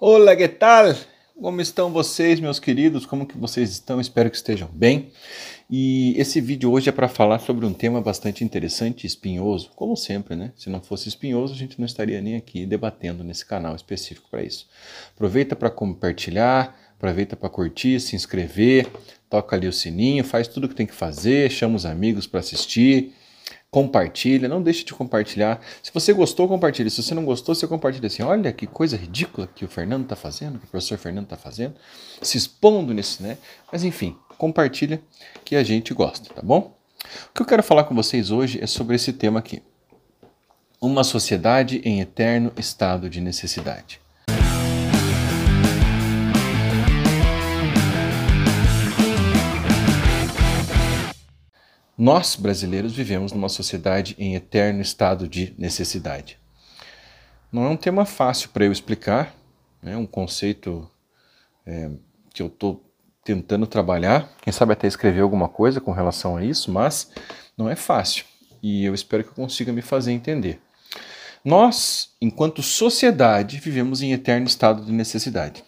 [0.00, 0.94] Olá, que tal?
[1.34, 3.04] Como estão vocês, meus queridos?
[3.04, 4.00] Como que vocês estão?
[4.00, 5.10] Espero que estejam bem.
[5.68, 10.36] E esse vídeo hoje é para falar sobre um tema bastante interessante espinhoso, como sempre,
[10.36, 10.52] né?
[10.54, 14.44] Se não fosse espinhoso, a gente não estaria nem aqui debatendo nesse canal específico para
[14.44, 14.68] isso.
[15.16, 18.86] Aproveita para compartilhar, aproveita para curtir, se inscrever,
[19.28, 22.38] toca ali o sininho, faz tudo o que tem que fazer, chama os amigos para
[22.38, 23.14] assistir
[23.70, 25.60] compartilha, não deixe de compartilhar.
[25.82, 26.90] Se você gostou, compartilhe.
[26.90, 28.22] Se você não gostou, você compartilha assim.
[28.22, 31.74] Olha que coisa ridícula que o Fernando está fazendo, que o professor Fernando está fazendo,
[32.22, 33.36] se expondo nesse, né?
[33.70, 35.02] Mas enfim, compartilha
[35.44, 36.76] que a gente gosta, tá bom?
[37.30, 39.62] O que eu quero falar com vocês hoje é sobre esse tema aqui.
[40.80, 44.00] Uma sociedade em eterno estado de necessidade.
[52.08, 56.38] Nós, brasileiros, vivemos numa sociedade em eterno estado de necessidade.
[57.52, 59.34] Não é um tema fácil para eu explicar,
[59.82, 60.90] é um conceito
[61.66, 61.90] é,
[62.32, 62.82] que eu estou
[63.22, 67.10] tentando trabalhar, quem sabe até escrever alguma coisa com relação a isso, mas
[67.58, 68.24] não é fácil
[68.62, 70.62] e eu espero que eu consiga me fazer entender.
[71.44, 75.62] Nós, enquanto sociedade, vivemos em eterno estado de necessidade.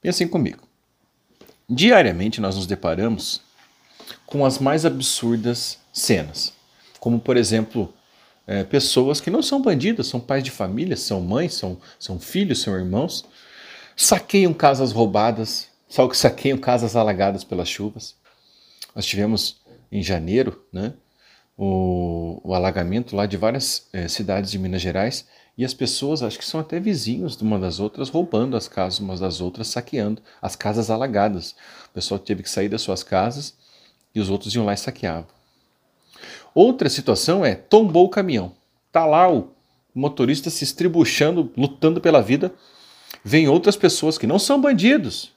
[0.00, 0.66] Pensem comigo.
[1.68, 3.42] Diariamente nós nos deparamos
[4.26, 6.52] com as mais absurdas cenas.
[6.98, 7.92] Como, por exemplo,
[8.46, 12.60] é, pessoas que não são bandidas, são pais de família, são mães, são, são filhos,
[12.62, 13.24] são irmãos,
[13.96, 18.16] saqueiam casas roubadas, só que saqueiam casas alagadas pelas chuvas.
[18.94, 20.94] Nós tivemos em janeiro né,
[21.56, 26.38] o, o alagamento lá de várias é, cidades de Minas Gerais e as pessoas, acho
[26.38, 30.20] que são até vizinhos de uma das outras, roubando as casas umas das outras, saqueando
[30.42, 31.54] as casas alagadas.
[31.90, 33.54] O pessoal teve que sair das suas casas
[34.14, 35.26] e os outros iam lá e saqueavam.
[36.54, 38.52] Outra situação é tombou o caminhão.
[38.92, 39.52] Tá lá o
[39.94, 42.54] motorista se estribuchando, lutando pela vida.
[43.24, 45.32] Vem outras pessoas que não são bandidos,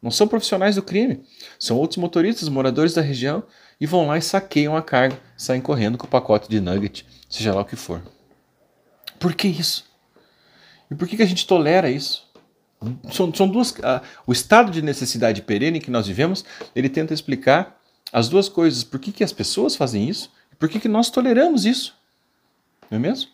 [0.00, 1.22] não são profissionais do crime,
[1.58, 3.42] são outros motoristas, moradores da região
[3.80, 7.54] e vão lá e saqueiam a carga, saem correndo com o pacote de nugget, seja
[7.54, 8.02] lá o que for.
[9.18, 9.84] Por que isso?
[10.90, 12.30] E por que, que a gente tolera isso?
[13.10, 13.70] São, são duas.
[13.70, 16.44] Uh, o estado de necessidade perene que nós vivemos,
[16.74, 17.80] ele tenta explicar
[18.12, 18.84] as duas coisas.
[18.84, 20.30] Por que, que as pessoas fazem isso?
[20.52, 21.96] E por que, que nós toleramos isso?
[22.90, 23.30] Não é mesmo?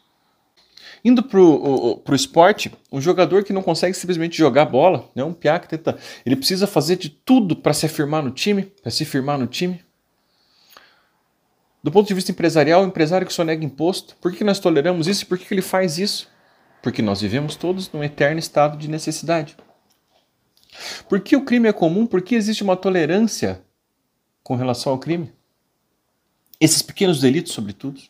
[1.05, 5.23] Indo para o esporte, um jogador que não consegue simplesmente jogar bola, né?
[5.23, 8.91] um piá que tenta, ele precisa fazer de tudo para se afirmar no time, para
[8.91, 9.81] se firmar no time.
[11.83, 15.23] Do ponto de vista empresarial, o empresário que sonega imposto, por que nós toleramos isso
[15.23, 16.29] e por que ele faz isso?
[16.83, 19.57] Porque nós vivemos todos num eterno estado de necessidade.
[21.09, 22.07] Por que o crime é comum?
[22.07, 23.63] Por que existe uma tolerância
[24.49, 25.31] com relação ao crime.
[26.59, 28.01] Esses pequenos delitos, sobretudo.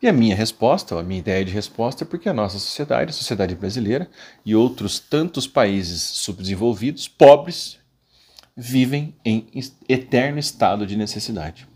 [0.00, 3.12] E a minha resposta, a minha ideia de resposta é porque a nossa sociedade, a
[3.12, 4.08] sociedade brasileira
[4.46, 7.78] e outros tantos países subdesenvolvidos, pobres,
[8.56, 9.46] vivem em
[9.86, 11.68] eterno estado de necessidade.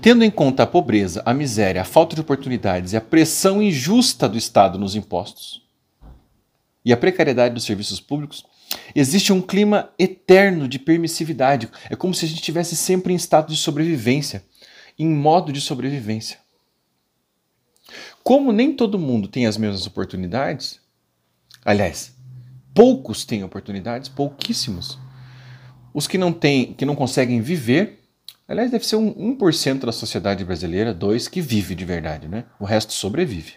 [0.00, 4.26] Tendo em conta a pobreza, a miséria, a falta de oportunidades e a pressão injusta
[4.26, 5.62] do Estado nos impostos
[6.82, 8.46] e a precariedade dos serviços públicos,
[8.94, 11.68] Existe um clima eterno de permissividade.
[11.88, 14.44] É como se a gente estivesse sempre em estado de sobrevivência,
[14.98, 16.38] em modo de sobrevivência.
[18.22, 20.80] Como nem todo mundo tem as mesmas oportunidades,
[21.64, 22.14] aliás,
[22.74, 24.98] poucos têm oportunidades, pouquíssimos.
[25.92, 28.00] Os que não têm, que não conseguem viver,
[28.46, 32.44] aliás, deve ser um 1% da sociedade brasileira, dois que vive de verdade, né?
[32.60, 33.54] O resto sobrevive.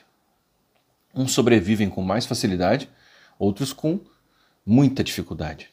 [1.13, 2.89] Uns sobrevivem com mais facilidade,
[3.37, 3.99] outros com
[4.65, 5.69] muita dificuldade.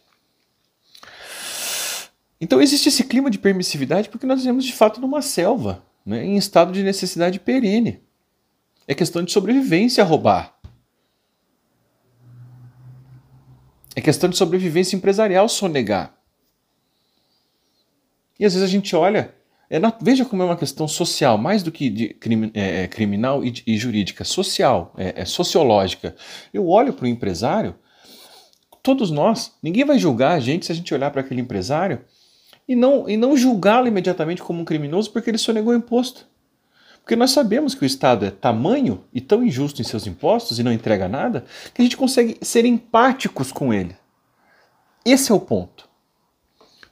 [2.40, 6.36] Então existe esse clima de permissividade porque nós vivemos de fato numa selva, né, em
[6.36, 8.00] estado de necessidade perene.
[8.88, 10.58] É questão de sobrevivência roubar.
[13.94, 16.16] É questão de sobrevivência empresarial sonegar.
[18.38, 19.34] E às vezes a gente olha,
[19.68, 22.88] é na, veja como é uma questão social, mais do que de crime, é, é
[22.88, 26.16] criminal e, e, jurídica, social, é, é sociológica.
[26.52, 27.74] Eu olho para o empresário
[28.82, 29.52] todos nós.
[29.62, 32.00] Ninguém vai julgar a gente se a gente olhar para aquele empresário
[32.68, 36.26] e não, e não julgá-lo imediatamente como um criminoso porque ele sonegou imposto.
[37.02, 40.62] Porque nós sabemos que o Estado é tamanho e tão injusto em seus impostos e
[40.62, 41.44] não entrega nada
[41.74, 43.96] que a gente consegue ser empáticos com ele.
[45.04, 45.88] Esse é o ponto.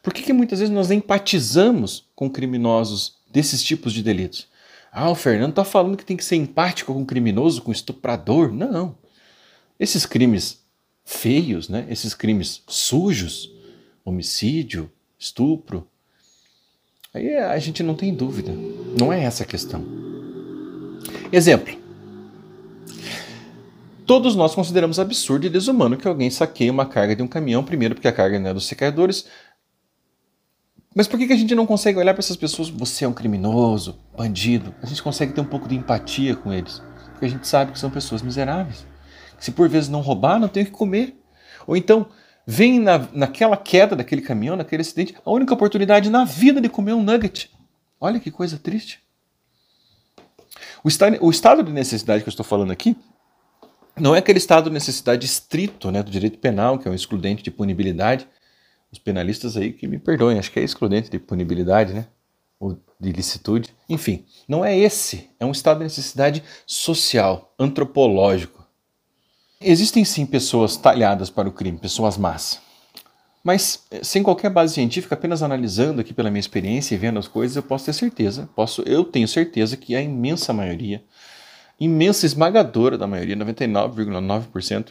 [0.02, 4.48] Por que, que muitas vezes nós empatizamos com criminosos desses tipos de delitos?
[4.90, 8.52] Ah, o Fernando está falando que tem que ser empático com criminoso, com estuprador.
[8.52, 8.96] Não.
[9.78, 10.64] Esses crimes
[11.08, 11.86] feios, né?
[11.88, 13.50] esses crimes sujos,
[14.04, 15.88] homicídio, estupro,
[17.14, 18.52] aí a gente não tem dúvida.
[19.00, 19.82] Não é essa a questão.
[21.32, 21.74] Exemplo.
[24.06, 27.94] todos nós consideramos absurdo e desumano que alguém saqueie uma carga de um caminhão, primeiro
[27.94, 29.24] porque a carga não é dos secadores.
[30.94, 32.68] Mas por que, que a gente não consegue olhar para essas pessoas?
[32.68, 34.74] Você é um criminoso, bandido.
[34.82, 36.82] A gente consegue ter um pouco de empatia com eles.
[37.12, 38.86] Porque a gente sabe que são pessoas miseráveis.
[39.38, 41.16] Se por vezes não roubar, não tem o que comer.
[41.66, 42.06] Ou então,
[42.46, 46.94] vem na, naquela queda daquele caminhão, naquele acidente, a única oportunidade na vida de comer
[46.94, 47.50] um nugget.
[48.00, 49.00] Olha que coisa triste.
[50.82, 52.96] O estado, o estado de necessidade que eu estou falando aqui
[54.00, 57.42] não é aquele estado de necessidade estrito né, do direito penal, que é um excludente
[57.42, 58.26] de punibilidade.
[58.90, 62.06] Os penalistas aí que me perdoem, acho que é excludente de punibilidade, né?
[62.58, 63.74] Ou de ilicitude.
[63.88, 65.28] Enfim, não é esse.
[65.38, 68.66] É um estado de necessidade social, antropológico.
[69.60, 72.60] Existem sim pessoas talhadas para o crime, pessoas más.
[73.42, 77.56] Mas sem qualquer base científica, apenas analisando aqui pela minha experiência e vendo as coisas,
[77.56, 81.02] eu posso ter certeza, posso, eu tenho certeza que a imensa maioria
[81.78, 84.88] imensa, esmagadora da maioria, 99,9%,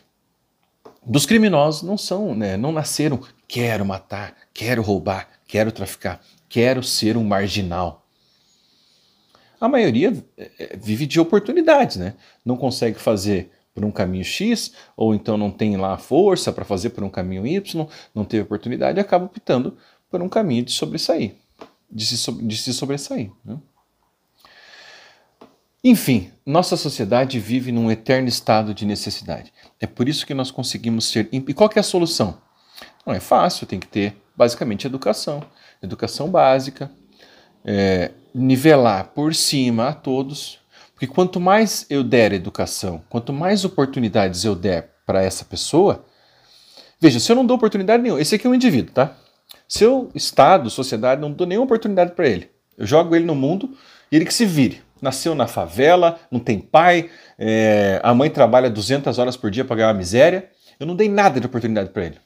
[1.06, 7.18] dos criminosos não são, né, não nasceram quero matar, quero roubar, quero traficar, quero ser
[7.18, 8.06] um marginal.
[9.60, 12.14] A maioria é, é, vive de oportunidades, né?
[12.46, 16.90] Não consegue fazer por um caminho X, ou então não tem lá força para fazer
[16.90, 19.78] por um caminho Y, não teve oportunidade acaba optando
[20.10, 21.36] por um caminho de sobressair,
[21.88, 23.30] de se, de se sobressair.
[23.46, 23.56] Né?
[25.84, 29.54] Enfim, nossa sociedade vive num eterno estado de necessidade.
[29.80, 31.30] É por isso que nós conseguimos ser.
[31.32, 32.42] E qual é a solução?
[33.06, 35.44] Não é fácil, tem que ter basicamente educação.
[35.84, 36.90] Educação básica,
[37.64, 40.58] é, nivelar por cima a todos.
[40.98, 46.04] Porque quanto mais eu der educação, quanto mais oportunidades eu der para essa pessoa.
[47.00, 49.16] Veja, se eu não dou oportunidade nenhuma, esse aqui é um indivíduo, tá?
[49.70, 53.78] Se eu, Estado, sociedade, não dou nenhuma oportunidade para ele, eu jogo ele no mundo
[54.12, 58.68] e ele que se vire nasceu na favela, não tem pai, é, a mãe trabalha
[58.68, 60.50] 200 horas por dia para ganhar uma miséria.
[60.80, 62.18] Eu não dei nada de oportunidade para ele.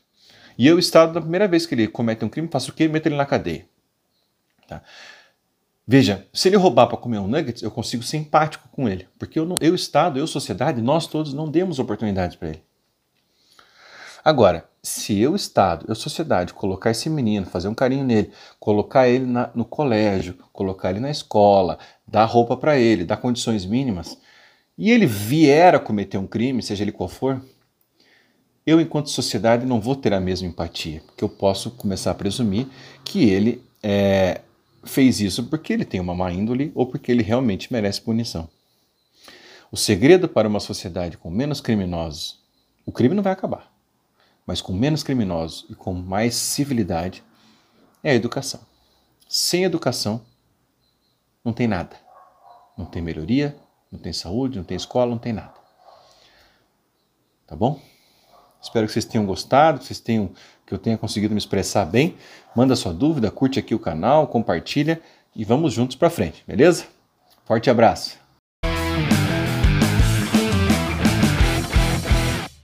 [0.57, 2.87] E eu, Estado, na primeira vez que ele comete um crime, faço o quê?
[2.87, 3.65] Meto ele na cadeia.
[4.67, 4.81] Tá?
[5.87, 9.07] Veja, se ele roubar para comer um nuggets, eu consigo ser empático com ele.
[9.17, 12.63] Porque eu, eu, Estado, eu, sociedade, nós todos não demos oportunidades para ele.
[14.23, 19.25] Agora, se eu, Estado, eu, sociedade, colocar esse menino, fazer um carinho nele, colocar ele
[19.25, 24.17] na, no colégio, colocar ele na escola, dar roupa para ele, dar condições mínimas,
[24.77, 27.41] e ele vier a cometer um crime, seja ele qual for,
[28.65, 32.67] eu, enquanto sociedade, não vou ter a mesma empatia, porque eu posso começar a presumir
[33.03, 34.41] que ele é,
[34.83, 38.49] fez isso porque ele tem uma má índole ou porque ele realmente merece punição.
[39.71, 42.39] O segredo para uma sociedade com menos criminosos,
[42.85, 43.71] o crime não vai acabar
[44.45, 47.23] mas com menos criminosos e com mais civilidade,
[48.03, 48.59] é a educação.
[49.27, 50.21] Sem educação,
[51.43, 51.95] não tem nada.
[52.77, 53.55] Não tem melhoria,
[53.91, 55.53] não tem saúde, não tem escola, não tem nada.
[57.47, 57.79] Tá bom?
[58.71, 60.31] Espero que vocês tenham gostado, que vocês tenham
[60.65, 62.15] que eu tenha conseguido me expressar bem.
[62.55, 65.01] Manda sua dúvida, curte aqui o canal, compartilha
[65.35, 66.85] e vamos juntos para frente, beleza?
[67.43, 68.20] Forte abraço.